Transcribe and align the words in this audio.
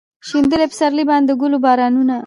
شیندلي 0.27 0.65
پسرلي 0.71 1.03
باندې 1.09 1.27
د 1.29 1.31
ګلو 1.41 1.57
بارانونه 1.65 2.15